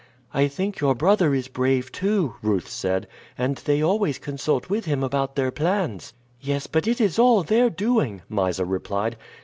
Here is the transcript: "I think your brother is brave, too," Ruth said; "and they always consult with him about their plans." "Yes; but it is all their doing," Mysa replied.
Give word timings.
"I 0.33 0.47
think 0.47 0.79
your 0.79 0.95
brother 0.95 1.35
is 1.35 1.47
brave, 1.47 1.91
too," 1.91 2.33
Ruth 2.41 2.67
said; 2.67 3.07
"and 3.37 3.57
they 3.57 3.83
always 3.83 4.17
consult 4.17 4.67
with 4.67 4.85
him 4.85 5.03
about 5.03 5.35
their 5.35 5.51
plans." 5.51 6.15
"Yes; 6.39 6.65
but 6.65 6.87
it 6.87 6.99
is 6.99 7.19
all 7.19 7.43
their 7.43 7.69
doing," 7.69 8.23
Mysa 8.27 8.65
replied. 8.65 9.15